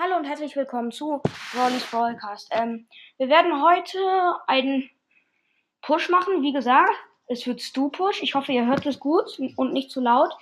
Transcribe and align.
Hallo 0.00 0.16
und 0.16 0.26
herzlich 0.26 0.54
willkommen 0.54 0.92
zu 0.92 1.20
Rolly's 1.56 1.84
Broadcast. 1.90 2.50
Ähm, 2.52 2.86
wir 3.16 3.28
werden 3.28 3.60
heute 3.60 3.98
einen 4.46 4.88
Push 5.82 6.08
machen. 6.08 6.40
Wie 6.40 6.52
gesagt, 6.52 6.92
es 7.26 7.44
wird 7.48 7.60
Stu-Push. 7.60 8.22
Ich 8.22 8.36
hoffe, 8.36 8.52
ihr 8.52 8.64
hört 8.64 8.86
es 8.86 9.00
gut 9.00 9.40
und 9.56 9.72
nicht 9.72 9.90
zu 9.90 10.00
laut. 10.00 10.32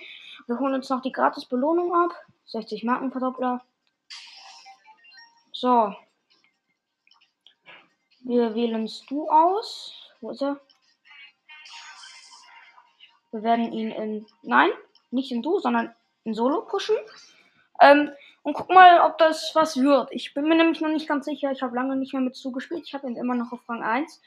Wir 0.45 0.59
holen 0.59 0.75
uns 0.75 0.89
noch 0.91 1.01
die 1.01 1.11
gratis 1.11 1.45
Belohnung 1.45 1.91
ab. 1.91 2.11
60 2.45 2.83
Marken 2.83 3.11
Verdoppler. 3.11 3.65
So. 5.53 5.91
Wir 8.19 8.53
wählen 8.53 8.87
Stu 8.87 9.27
aus. 9.27 10.11
Wo 10.21 10.29
ist 10.29 10.43
er? 10.43 10.59
Wir 13.31 13.41
werden 13.41 13.73
ihn 13.73 13.89
in. 13.89 14.27
Nein, 14.43 14.69
nicht 15.09 15.31
in 15.31 15.41
Du, 15.41 15.57
sondern 15.57 15.95
in 16.25 16.35
Solo 16.35 16.61
pushen. 16.61 16.95
Ähm, 17.81 18.11
und 18.47 18.53
guck 18.53 18.69
mal, 18.69 19.01
ob 19.01 19.17
das 19.17 19.51
was 19.55 19.75
wird. 19.75 20.09
Ich 20.13 20.33
bin 20.33 20.47
mir 20.47 20.55
nämlich 20.55 20.79
noch 20.79 20.87
nicht 20.87 21.05
ganz 21.05 21.25
sicher. 21.25 21.51
Ich 21.51 21.61
habe 21.61 21.75
lange 21.75 21.97
nicht 21.97 22.13
mehr 22.13 22.21
mit 22.21 22.37
zugespielt. 22.37 22.85
Ich 22.85 22.93
habe 22.93 23.05
ihn 23.05 23.17
immer 23.17 23.35
noch 23.35 23.51
auf 23.51 23.67
Rang 23.67 23.83
1, 23.83 24.21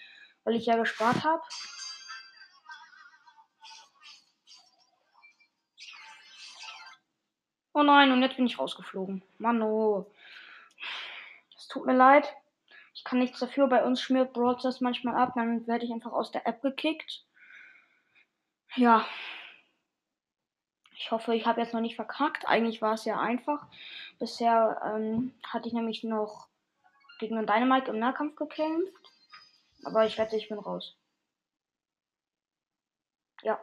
weil 0.45 0.57
ich 0.57 0.67
ja 0.67 0.77
gespart 0.77 1.25
habe. 1.25 1.43
Oh 7.73 7.83
nein, 7.83 8.13
und 8.13 8.21
jetzt 8.21 8.37
bin 8.37 8.45
ich 8.45 8.59
rausgeflogen. 8.59 9.23
Mano. 9.39 10.13
Das 11.55 11.69
tut 11.69 11.87
mir 11.87 11.97
leid. 11.97 12.31
Ich 12.93 13.05
kann 13.05 13.21
nichts 13.21 13.39
dafür. 13.41 13.69
Bei 13.69 13.83
uns 13.85 14.03
schmiert 14.03 14.35
Brawl 14.35 14.59
manchmal 14.81 15.15
ab. 15.15 15.33
Dann 15.35 15.67
werde 15.67 15.87
ich 15.87 15.93
einfach 15.93 16.13
aus 16.13 16.31
der 16.31 16.47
App 16.47 16.61
gekickt. 16.61 17.25
Ja. 18.77 19.07
Ich 21.03 21.11
hoffe, 21.11 21.35
ich 21.35 21.47
habe 21.47 21.63
jetzt 21.63 21.73
noch 21.73 21.81
nicht 21.81 21.97
verkackt. 21.97 22.47
Eigentlich 22.47 22.83
war 22.83 22.93
es 22.93 23.07
ja 23.07 23.19
einfach. 23.19 23.67
Bisher 24.19 24.83
ähm, 24.85 25.33
hatte 25.43 25.67
ich 25.67 25.73
nämlich 25.73 26.05
noch 26.05 26.47
gegen 27.19 27.39
einen 27.39 27.47
Dynamite 27.47 27.91
im 27.91 27.99
Nahkampf 27.99 28.37
gekämpft. 28.37 28.93
Aber 29.83 30.05
ich 30.05 30.19
wette, 30.19 30.37
ich 30.37 30.51
bin 30.51 30.59
raus. 30.59 30.95
Ja. 33.43 33.59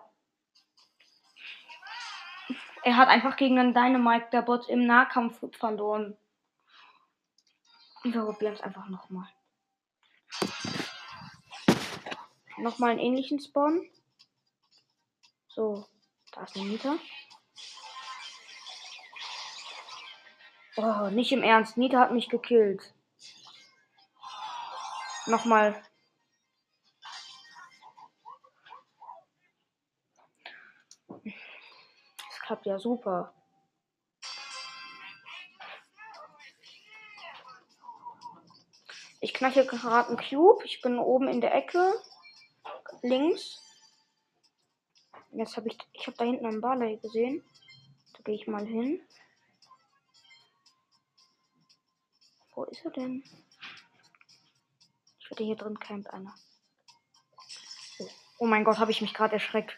Er 2.84 2.98
hat 2.98 3.08
einfach 3.08 3.38
gegen 3.38 3.60
einen 3.60 3.76
Dynamite, 3.76 4.30
der 4.32 4.42
Bot, 4.42 4.68
im 4.68 4.88
Nahkampf 4.88 5.40
verloren. 5.60 6.18
Und 8.04 8.16
wir 8.16 8.24
probieren 8.24 8.54
es 8.54 8.62
einfach 8.62 8.88
nochmal. 8.90 9.30
Nochmal 12.58 12.90
einen 12.90 13.00
ähnlichen 13.00 13.40
Spawn. 13.40 13.88
So, 15.50 15.86
da 16.32 16.42
ist 16.42 16.56
eine 16.56 16.66
Mieter. 16.66 16.98
Oh, 20.80 21.10
nicht 21.10 21.32
im 21.32 21.42
Ernst. 21.42 21.76
Nita 21.76 22.00
hat 22.00 22.12
mich 22.12 22.30
gekillt. 22.30 22.94
Nochmal. 25.26 25.76
Das 31.24 32.40
klappt 32.44 32.68
ja 32.68 32.78
super. 32.78 33.34
Ich 39.20 39.34
knacke 39.34 39.66
gerade 39.66 40.10
einen 40.10 40.18
Cube. 40.18 40.64
Ich 40.64 40.82
bin 40.82 41.00
oben 41.00 41.28
in 41.28 41.42
der 41.42 41.56
Ecke. 41.56 41.92
Links. 43.02 43.64
Jetzt 45.32 45.58
habe 45.58 45.70
ich, 45.70 45.78
ich 45.94 46.06
habe 46.06 46.18
da 46.18 46.26
hinten 46.26 46.46
einen 46.46 46.62
Barley 46.62 46.98
gesehen. 46.98 47.44
Da 48.14 48.20
gehe 48.24 48.36
ich 48.36 48.48
mal 48.48 48.66
hin. 48.66 49.02
Er 52.88 52.92
denn? 52.92 53.22
Ich 55.20 55.30
werde 55.30 55.44
hier 55.44 55.58
drin 55.58 55.78
camp 55.78 56.08
einer. 56.08 56.34
Oh, 58.40 58.46
mein 58.46 58.64
Gott, 58.64 58.78
habe 58.78 58.92
ich 58.92 59.02
mich 59.02 59.14
gerade 59.14 59.34
erschreckt. 59.34 59.78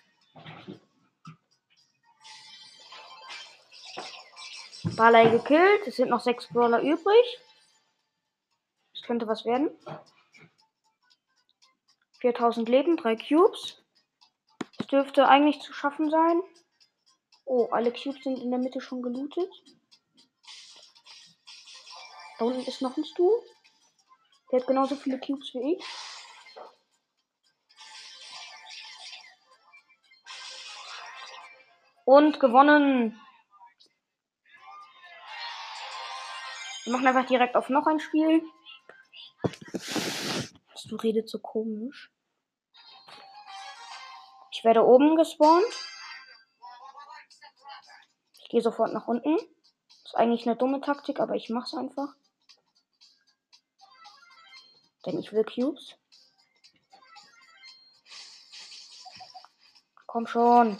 Barley 4.96 5.31
gekillt. 5.31 5.88
Es 5.88 5.96
sind 5.96 6.09
noch 6.09 6.20
sechs 6.20 6.47
Brawler 6.50 6.81
übrig. 6.81 7.40
Das 8.94 9.02
könnte 9.02 9.28
was 9.28 9.44
werden. 9.44 9.72
4000 12.20 12.70
Leben, 12.70 12.96
drei 12.96 13.16
Cubes. 13.16 13.81
Das 14.78 14.86
dürfte 14.86 15.28
eigentlich 15.28 15.62
zu 15.62 15.74
schaffen 15.74 16.12
sein. 16.12 16.44
Oh, 17.46 17.70
alle 17.72 17.91
Cubes 17.91 18.24
sind 18.24 18.38
in 18.38 18.52
der 18.52 18.59
Mitte 18.59 18.81
schon 18.81 19.02
gelootet. 19.02 19.52
Da 22.40 22.46
unten 22.46 22.62
ist 22.62 22.82
noch 22.82 22.96
ein 22.96 23.04
Stu. 23.04 23.30
Der 24.50 24.62
hat 24.62 24.68
genauso 24.68 24.96
viele 24.96 25.20
Cubes 25.20 25.54
wie 25.54 25.74
ich. 25.74 25.84
Und 32.06 32.40
gewonnen. 32.40 33.20
Wir 36.86 36.94
machen 36.94 37.08
einfach 37.08 37.28
direkt 37.28 37.58
auf 37.58 37.70
noch 37.70 37.86
ein 37.86 38.00
Spiel. 38.00 38.42
Du 40.88 40.96
redet 40.96 41.30
so 41.30 41.38
komisch. 41.38 42.12
Ich 44.52 44.64
werde 44.64 44.84
oben 44.84 45.18
gespawnt. 45.18 45.72
Ich 48.42 48.50
gehe 48.50 48.62
sofort 48.62 48.92
nach 48.92 49.08
unten. 49.08 49.38
Ist 50.04 50.16
eigentlich 50.16 50.48
eine 50.48 50.56
dumme 50.56 50.82
Taktik, 50.82 51.20
aber 51.20 51.36
ich 51.36 51.50
mach's 51.52 51.76
einfach. 51.76 52.16
Denn 55.09 55.18
ich 55.18 55.34
will 55.34 55.44
Cubes. 55.44 55.96
Komm 60.06 60.28
schon. 60.28 60.78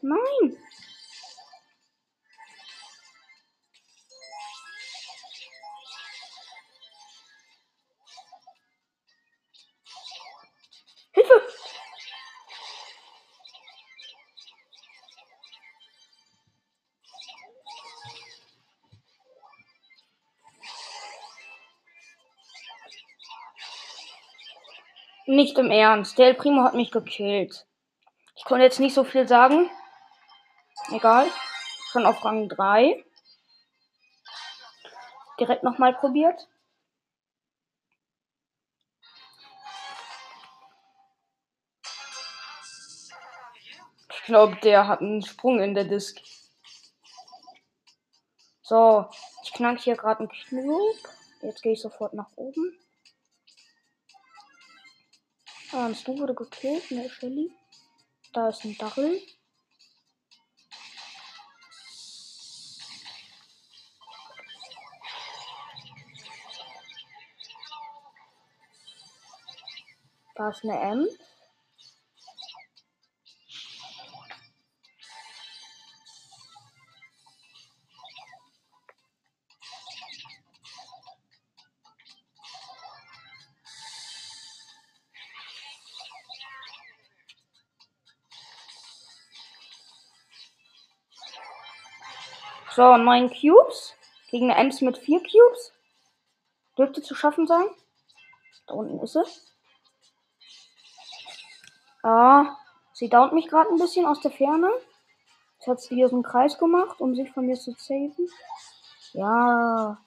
Nein. 0.00 0.56
Nicht 25.26 25.56
im 25.58 25.70
Ernst. 25.70 26.18
Der 26.18 26.34
Primo 26.34 26.64
hat 26.64 26.74
mich 26.74 26.90
gekillt. 26.90 27.66
Ich 28.34 28.44
konnte 28.44 28.64
jetzt 28.64 28.80
nicht 28.80 28.94
so 28.94 29.04
viel 29.04 29.28
sagen. 29.28 29.70
Egal. 30.90 31.28
Schon 31.90 32.06
auf 32.06 32.24
Rang 32.24 32.48
3. 32.48 33.04
Direkt 35.38 35.62
nochmal 35.62 35.94
probiert. 35.94 36.48
Ich 44.10 44.26
glaube, 44.26 44.56
der 44.62 44.86
hat 44.88 45.00
einen 45.00 45.22
Sprung 45.22 45.60
in 45.60 45.74
der 45.74 45.84
Disk. 45.84 46.20
So, 48.62 49.06
ich 49.42 49.52
knack 49.52 49.80
hier 49.80 49.96
gerade 49.96 50.20
einen 50.20 50.28
Cube. 50.28 51.08
Jetzt 51.42 51.62
gehe 51.62 51.72
ich 51.72 51.82
sofort 51.82 52.14
nach 52.14 52.30
oben. 52.36 52.78
Ah, 55.74 55.86
ein 55.86 55.94
Stu 55.94 56.18
wurde 56.18 56.34
gekillt, 56.34 56.90
ne, 56.90 57.08
Shelly. 57.08 57.50
Da 58.34 58.50
ist 58.50 58.62
ein 58.62 58.76
Dachel. 58.76 59.18
Da 70.34 70.50
ist 70.50 70.62
eine 70.62 70.78
M. 70.78 71.08
So, 92.74 92.96
neun 92.96 93.28
Cubes. 93.30 93.94
Gegen 94.30 94.50
eine 94.50 94.58
Ems 94.58 94.80
mit 94.80 94.96
vier 94.96 95.20
Cubes. 95.20 95.72
Dürfte 96.78 97.02
zu 97.02 97.14
schaffen 97.14 97.46
sein. 97.46 97.66
Da 98.66 98.74
unten 98.74 98.98
ist 99.00 99.14
es. 99.14 99.54
Ah, 102.02 102.56
sie 102.94 103.10
dauert 103.10 103.34
mich 103.34 103.48
gerade 103.48 103.68
ein 103.70 103.78
bisschen 103.78 104.06
aus 104.06 104.20
der 104.20 104.30
Ferne. 104.30 104.70
Jetzt 105.58 105.66
hat 105.66 105.80
sie 105.80 105.94
hier 105.96 106.08
so 106.08 106.16
einen 106.16 106.22
Kreis 106.22 106.58
gemacht, 106.58 107.00
um 107.00 107.14
sich 107.14 107.30
von 107.32 107.44
mir 107.44 107.56
zu 107.56 107.72
saven. 107.72 108.28
Ja. 109.12 109.98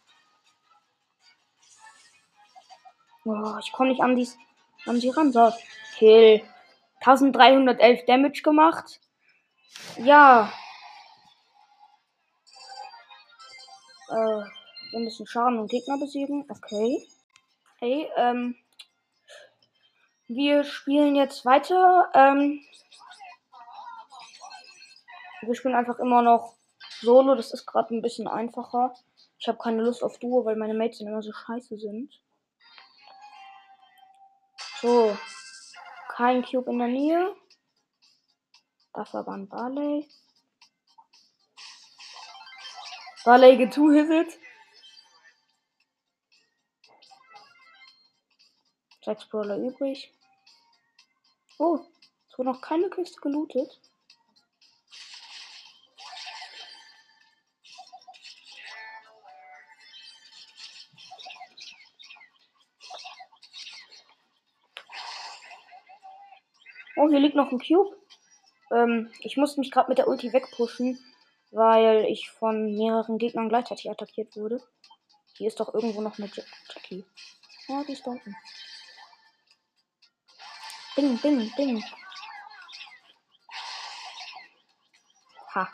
Oh, 3.25 3.57
ich 3.59 3.71
komme 3.71 3.89
nicht 3.89 4.01
an, 4.01 4.15
dies, 4.15 4.37
an 4.87 4.99
sie 4.99 5.09
ran. 5.09 5.31
So, 5.31 5.53
Kill. 5.97 6.41
1311 7.01 8.05
Damage 8.05 8.41
gemacht. 8.41 8.99
Ja, 9.97 10.51
Äh, 14.09 14.43
wir 14.91 14.99
müssen 14.99 15.27
Schaden 15.27 15.59
und 15.59 15.69
Gegner 15.69 15.97
besiegen. 15.97 16.45
Okay. 16.49 17.07
Hey, 17.79 18.09
ähm. 18.17 18.55
Wir 20.27 20.63
spielen 20.63 21.15
jetzt 21.15 21.45
weiter. 21.45 22.09
Ähm, 22.15 22.61
wir 25.41 25.55
spielen 25.55 25.75
einfach 25.75 25.99
immer 25.99 26.21
noch 26.21 26.55
Solo. 27.01 27.35
Das 27.35 27.53
ist 27.53 27.65
gerade 27.65 27.93
ein 27.93 28.01
bisschen 28.01 28.27
einfacher. 28.27 28.95
Ich 29.37 29.47
habe 29.47 29.59
keine 29.59 29.83
Lust 29.83 30.03
auf 30.03 30.17
Duo, 30.17 30.45
weil 30.45 30.55
meine 30.55 30.73
Mates 30.73 31.01
immer 31.01 31.21
so 31.21 31.31
scheiße 31.31 31.77
sind. 31.77 32.11
So. 34.81 35.15
Kein 36.09 36.43
Cube 36.43 36.71
in 36.71 36.79
der 36.79 36.87
Nähe. 36.87 37.35
Dafür 38.93 39.27
war 39.27 39.35
ein 39.35 39.49
Barley. 39.49 40.07
Barley 43.25 43.57
getwo-hitted. 43.57 44.37
Sechs 49.03 49.25
Brawler 49.25 49.57
übrig. 49.57 50.13
Oh, 51.57 51.79
es 52.29 52.37
wurde 52.37 52.51
noch 52.51 52.61
keine 52.61 52.87
Kiste 52.91 53.19
gelootet. 53.21 53.81
Oh, 66.95 67.09
hier 67.09 67.19
liegt 67.19 67.35
noch 67.35 67.51
ein 67.51 67.59
Cube. 67.59 67.95
Ähm, 68.71 69.11
ich 69.21 69.35
musste 69.35 69.59
mich 69.59 69.71
gerade 69.71 69.89
mit 69.89 69.97
der 69.97 70.07
Ulti 70.07 70.31
wegpushen, 70.31 70.99
weil 71.55 72.05
ich 72.05 72.29
von 72.29 72.75
mehreren 72.75 73.17
Gegnern 73.17 73.47
gleichzeitig 73.47 73.89
attackiert 73.89 74.35
wurde. 74.35 74.61
Hier 75.37 75.47
ist 75.47 75.59
doch 75.59 75.73
irgendwo 75.73 76.01
noch 76.01 76.19
eine 76.19 76.29
Jackie. 76.67 77.05
Ja, 77.67 77.83
die 77.85 77.93
ist 77.93 78.05
da 78.05 78.11
unten. 78.11 78.35
Ding, 80.97 81.21
ding, 81.21 81.51
ding. 81.57 81.83
Ha. 85.53 85.69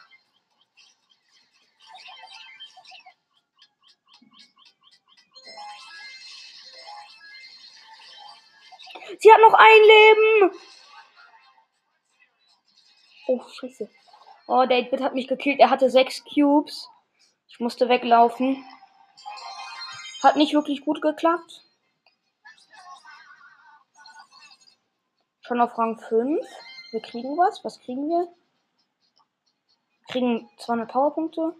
Sie 9.19 9.31
hat 9.31 9.42
noch 9.42 9.54
ein 9.54 9.81
Leben. 9.81 10.56
Oh, 13.28 13.42
scheiße. 13.50 13.89
Oh, 14.53 14.65
der 14.65 14.80
8 14.80 15.01
hat 15.01 15.13
mich 15.13 15.30
gekillt. 15.30 15.62
Er 15.62 15.69
hatte 15.69 15.89
sechs 15.89 16.25
Cubes. 16.25 16.89
Ich 17.48 17.62
musste 17.62 17.88
weglaufen. 17.88 18.62
Hat 20.21 20.36
nicht 20.36 20.53
wirklich 20.53 20.83
gut 20.83 21.01
geklappt. 21.01 21.63
Schon 25.39 25.62
auf 25.62 25.77
Rang 25.77 25.98
5. 25.98 26.45
Wir 26.92 27.01
kriegen 27.01 27.38
was. 27.38 27.63
Was 27.63 27.80
kriegen 27.80 28.09
wir? 28.09 28.27
wir 30.00 30.07
kriegen 30.09 30.50
200 30.57 30.92
Powerpunkte. 30.92 31.56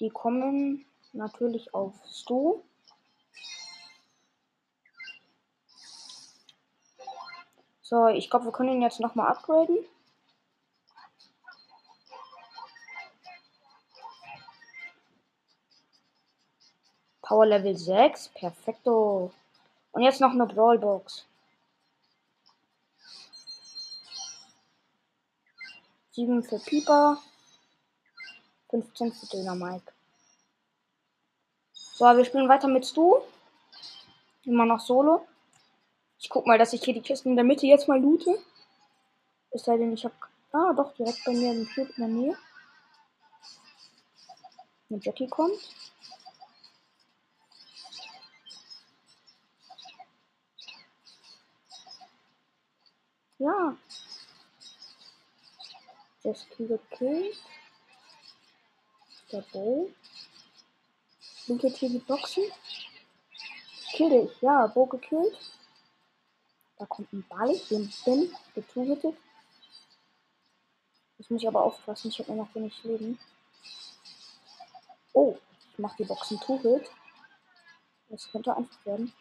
Die 0.00 0.08
kommen 0.08 0.86
natürlich 1.12 1.74
auf 1.74 1.92
Stu. 2.06 2.62
So, 7.82 8.06
ich 8.08 8.30
glaube, 8.30 8.46
wir 8.46 8.52
können 8.52 8.76
ihn 8.76 8.82
jetzt 8.82 9.00
nochmal 9.00 9.26
upgraden. 9.26 9.76
Power 17.24 17.46
Level 17.46 17.76
6. 17.76 18.28
Perfekto. 18.28 19.32
Und 19.92 20.02
jetzt 20.02 20.20
noch 20.20 20.32
eine 20.32 20.46
Brawlbox. 20.46 21.24
7 26.12 26.44
für 26.44 26.58
Pieper, 26.60 27.18
15 28.70 29.12
für 29.12 29.26
Dynamike. 29.26 29.92
So, 31.72 32.04
wir 32.04 32.24
spielen 32.24 32.48
weiter 32.48 32.68
mit 32.68 32.86
Stu. 32.86 33.16
Immer 34.44 34.66
noch 34.66 34.80
Solo. 34.80 35.26
Ich 36.18 36.28
guck 36.28 36.46
mal, 36.46 36.58
dass 36.58 36.72
ich 36.72 36.84
hier 36.84 36.94
die 36.94 37.00
Kisten 37.00 37.30
in 37.30 37.36
der 37.36 37.44
Mitte 37.44 37.66
jetzt 37.66 37.88
mal 37.88 38.00
loote. 38.00 38.38
Es 39.50 39.64
sei 39.64 39.76
denn, 39.76 39.92
ich 39.92 40.04
habe. 40.04 40.14
Ah, 40.52 40.72
doch, 40.72 40.94
direkt 40.94 41.24
bei 41.24 41.32
mir 41.32 41.52
im 41.52 41.68
Cube 41.74 41.90
in 41.96 42.02
der 42.02 42.08
Nähe. 42.08 42.38
Eine 44.90 45.00
Jackie 45.00 45.26
kommt. 45.26 45.58
Ja, 53.44 53.76
Jesky 56.22 56.66
gekillt. 56.66 57.36
Der 59.30 59.42
Bo. 59.52 59.90
Lootet 61.46 61.76
hier 61.76 61.90
die 61.90 61.98
Boxen. 61.98 62.44
Kill 63.92 64.08
dich. 64.08 64.40
Ja, 64.40 64.66
Bo 64.68 64.86
gekillt. 64.86 65.36
Da 66.78 66.86
kommt 66.86 67.12
ein 67.12 67.22
Ball. 67.28 67.54
Den 67.68 67.92
bin 68.06 68.34
getugetet. 68.54 69.14
Ich 71.18 71.28
muss 71.28 71.44
aber 71.44 71.64
aufpassen. 71.64 72.08
Ich 72.08 72.18
habe 72.20 72.32
nur 72.32 72.46
noch 72.46 72.54
wenig 72.54 72.82
Leben. 72.82 73.18
Oh, 75.12 75.36
ich 75.70 75.78
mache 75.78 75.98
die 75.98 76.04
Boxen 76.04 76.40
Two-Hit. 76.40 76.90
Das 78.08 78.30
könnte 78.30 78.56
einfach 78.56 78.86
werden. 78.86 79.12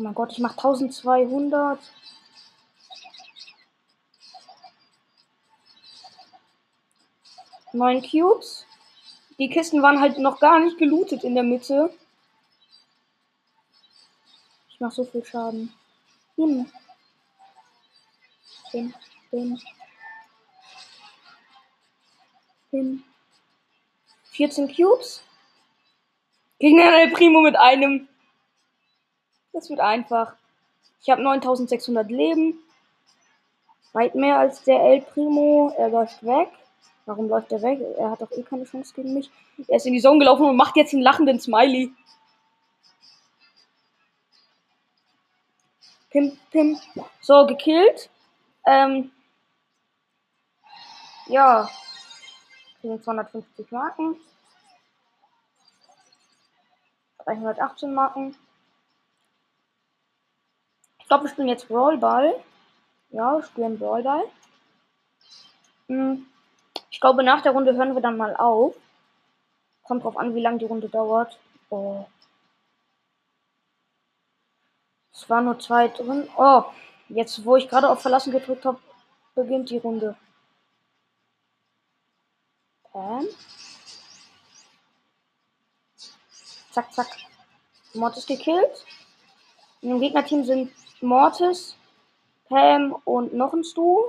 Oh 0.00 0.02
mein 0.02 0.14
Gott, 0.14 0.32
ich 0.32 0.38
mache 0.38 0.56
1200. 0.56 1.78
9 7.74 8.02
Cubes. 8.02 8.64
Die 9.38 9.50
Kisten 9.50 9.82
waren 9.82 10.00
halt 10.00 10.16
noch 10.16 10.40
gar 10.40 10.58
nicht 10.58 10.78
gelootet 10.78 11.22
in 11.22 11.34
der 11.34 11.44
Mitte. 11.44 11.94
Ich 14.70 14.80
mach 14.80 14.90
so 14.90 15.04
viel 15.04 15.22
Schaden. 15.22 15.70
Hin. 16.34 16.72
Hin. 18.70 18.94
Hin. 19.30 19.60
Hin. 22.70 23.04
14 24.30 24.74
Cubes. 24.74 25.22
Gegen 26.58 26.80
einen 26.80 27.12
Primo 27.12 27.42
mit 27.42 27.56
einem. 27.56 28.08
Das 29.52 29.68
wird 29.68 29.80
einfach. 29.80 30.34
Ich 31.02 31.10
habe 31.10 31.22
9600 31.22 32.10
Leben. 32.10 32.58
Weit 33.92 34.14
mehr 34.14 34.38
als 34.38 34.62
der 34.62 34.80
El 34.80 35.02
Primo. 35.02 35.74
Er 35.76 35.88
läuft 35.88 36.22
weg. 36.24 36.48
Warum 37.06 37.28
läuft 37.28 37.50
er 37.50 37.62
weg? 37.62 37.80
Er 37.98 38.10
hat 38.10 38.20
doch 38.20 38.30
eh 38.30 38.42
keine 38.42 38.64
Chance 38.64 38.94
gegen 38.94 39.14
mich. 39.14 39.30
Er 39.66 39.76
ist 39.76 39.86
in 39.86 39.94
die 39.94 40.00
Zone 40.00 40.20
gelaufen 40.20 40.44
und 40.44 40.56
macht 40.56 40.76
jetzt 40.76 40.92
einen 40.92 41.02
lachenden 41.02 41.40
Smiley. 41.40 41.92
Pim, 46.10 46.38
pim. 46.50 46.78
So, 47.20 47.46
gekillt. 47.46 48.10
Ähm. 48.66 49.10
Ja. 51.26 51.68
Kriegen 52.80 53.02
250 53.02 53.70
Marken. 53.70 54.16
318 57.24 57.94
Marken. 57.94 58.36
Ich 61.10 61.12
glaube, 61.12 61.24
wir 61.24 61.30
spielen 61.32 61.48
jetzt 61.48 61.66
Brawlball. 61.66 62.40
Ja, 63.10 63.34
wir 63.34 63.42
spielen 63.42 63.80
Brawlball. 63.80 64.22
Hm. 65.88 66.24
Ich 66.88 67.00
glaube, 67.00 67.24
nach 67.24 67.42
der 67.42 67.50
Runde 67.50 67.74
hören 67.74 67.96
wir 67.96 68.00
dann 68.00 68.16
mal 68.16 68.36
auf. 68.36 68.76
Kommt 69.82 70.04
drauf 70.04 70.16
an, 70.16 70.36
wie 70.36 70.40
lange 70.40 70.58
die 70.58 70.66
Runde 70.66 70.88
dauert. 70.88 71.36
Oh. 71.68 72.06
Es 75.12 75.28
waren 75.28 75.46
nur 75.46 75.58
zwei 75.58 75.88
drin. 75.88 76.28
Oh, 76.36 76.62
jetzt, 77.08 77.44
wo 77.44 77.56
ich 77.56 77.68
gerade 77.68 77.88
auf 77.88 78.00
Verlassen 78.00 78.30
gedrückt 78.30 78.64
habe, 78.64 78.78
beginnt 79.34 79.68
die 79.70 79.78
Runde. 79.78 80.14
Pam. 82.84 83.26
Zack, 86.70 86.92
zack. 86.92 87.08
Mortis 87.94 88.26
gekillt. 88.26 88.86
In 89.80 89.88
dem 89.88 90.00
Gegnerteam 90.00 90.44
sind 90.44 90.70
Mortis, 91.02 91.76
Pam 92.48 92.96
und 93.04 93.32
noch 93.34 93.52
ein 93.52 93.64
Stu. 93.64 94.04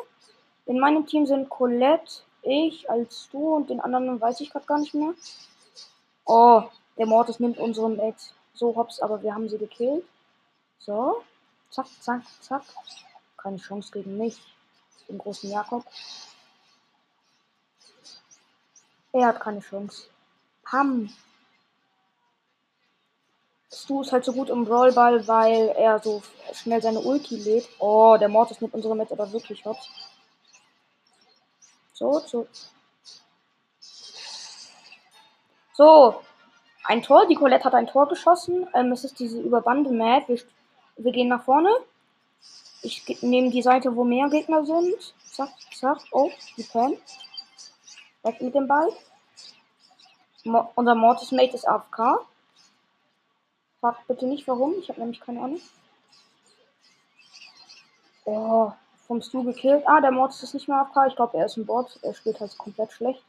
In 0.65 0.79
meinem 0.79 1.05
Team 1.05 1.25
sind 1.25 1.49
Colette, 1.49 2.23
ich 2.43 2.89
als 2.89 3.29
du 3.31 3.55
und 3.55 3.69
den 3.69 3.79
anderen 3.79 4.19
weiß 4.19 4.41
ich 4.41 4.49
gerade 4.49 4.65
gar 4.65 4.79
nicht 4.79 4.93
mehr. 4.93 5.13
Oh, 6.25 6.63
der 6.97 7.05
Mortis 7.05 7.39
nimmt 7.39 7.57
unseren 7.57 7.97
Bett. 7.97 8.15
So, 8.53 8.75
hops, 8.75 8.99
aber 8.99 9.23
wir 9.23 9.33
haben 9.33 9.49
sie 9.49 9.57
gekillt. 9.57 10.05
So. 10.79 11.23
Zack, 11.69 11.87
zack, 12.01 12.23
zack. 12.41 12.63
Keine 13.37 13.57
Chance 13.57 13.91
gegen 13.91 14.17
mich. 14.17 14.37
Den 15.07 15.17
großen 15.17 15.49
Jakob. 15.49 15.85
Er 19.13 19.27
hat 19.27 19.39
keine 19.39 19.61
Chance. 19.61 20.07
Pam. 20.63 21.09
Stu 23.73 24.01
ist 24.01 24.11
halt 24.11 24.25
so 24.25 24.33
gut 24.33 24.49
im 24.49 24.63
Rollball, 24.63 25.25
weil 25.27 25.69
er 25.69 25.99
so 25.99 26.21
schnell 26.53 26.81
seine 26.81 26.99
Ulti 26.99 27.37
lädt. 27.37 27.69
Oh, 27.79 28.17
der 28.19 28.27
nimmt 28.27 28.73
unsere 28.73 28.95
mit 28.95 29.11
aber 29.11 29.31
wirklich 29.31 29.63
hops. 29.63 29.87
So, 31.93 32.19
so. 32.19 32.47
So. 35.73 36.21
Ein 36.83 37.01
Tor. 37.01 37.27
Die 37.27 37.35
Colette 37.35 37.63
hat 37.63 37.73
ein 37.73 37.87
Tor 37.87 38.09
geschossen. 38.09 38.67
Ähm, 38.73 38.91
es 38.91 39.05
ist 39.05 39.19
diese 39.19 39.39
Überbande 39.39 39.91
Mad. 39.91 40.27
Wir, 40.27 40.41
wir 40.97 41.11
gehen 41.11 41.29
nach 41.29 41.43
vorne. 41.43 41.69
Ich 42.81 43.21
nehme 43.21 43.51
die 43.51 43.61
Seite, 43.61 43.95
wo 43.95 44.03
mehr 44.03 44.27
Gegner 44.29 44.65
sind. 44.65 45.13
Zack, 45.31 45.51
zack. 45.73 45.99
Oh, 46.11 46.31
die 46.57 46.63
Pan. 46.63 46.97
Weg 48.23 48.41
mit 48.41 48.55
dem 48.55 48.67
Ball. 48.67 48.91
Mo 50.43 50.71
unser 50.75 50.95
Mortis 50.95 51.31
Mate 51.31 51.55
ist 51.55 51.67
AFK. 51.67 52.25
Fragt 53.81 54.07
bitte 54.07 54.27
nicht 54.27 54.47
warum. 54.47 54.75
Ich 54.79 54.89
habe 54.89 54.99
nämlich 54.99 55.19
keine 55.19 55.41
Ahnung. 55.41 55.59
Oh, 58.25 58.71
vom 59.07 59.21
Stu 59.23 59.43
gekillt. 59.43 59.83
Ah, 59.87 59.99
der 59.99 60.11
Mortis 60.11 60.43
ist 60.43 60.53
nicht 60.53 60.67
mehr 60.67 60.77
AFK. 60.77 61.07
Ich 61.07 61.15
glaube, 61.15 61.37
er 61.37 61.47
ist 61.47 61.57
ein 61.57 61.65
Bot. 61.65 61.99
Er 62.03 62.13
spielt 62.13 62.39
halt 62.39 62.55
komplett 62.59 62.91
schlecht. 62.91 63.23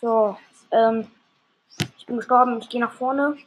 So, 0.00 0.36
ähm, 0.70 1.10
ich 1.96 2.04
bin 2.04 2.16
gestorben. 2.16 2.58
Ich 2.60 2.68
gehe 2.68 2.80
nach 2.80 2.92
vorne. 2.92 3.38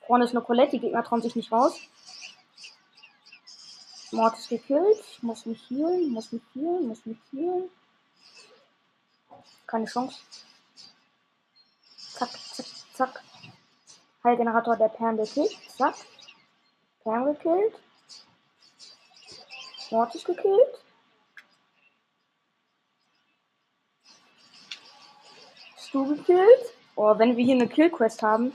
Vorne 0.00 0.24
ist 0.24 0.32
eine 0.32 0.42
Colette. 0.42 0.72
Die 0.72 0.80
Gegner 0.80 1.04
trauen 1.04 1.22
sich 1.22 1.36
nicht 1.36 1.52
raus. 1.52 1.80
Mortis 4.10 4.48
gekillt. 4.48 4.98
Ich 5.12 5.22
muss 5.22 5.46
mich 5.46 5.70
healen, 5.70 6.10
muss 6.10 6.32
mich 6.32 6.42
healen, 6.52 6.88
muss 6.88 7.06
mich 7.06 7.18
healen. 7.30 7.70
Keine 9.68 9.86
Chance. 9.86 10.18
Zack, 12.18 12.30
zack, 12.30 12.66
zack. 12.94 13.22
Heilgenerator 14.22 14.76
der 14.76 14.88
Perlen 14.88 15.16
gekillt. 15.16 15.56
Zack. 15.76 15.94
Perlen 17.02 17.34
gekillt. 17.34 17.74
Mortis 19.90 20.24
gekillt. 20.24 20.78
Stu 25.76 26.16
gekillt. 26.16 26.74
Oh, 26.96 27.18
wenn 27.18 27.36
wir 27.36 27.44
hier 27.44 27.54
eine 27.54 27.68
Killquest 27.68 28.22
haben, 28.22 28.50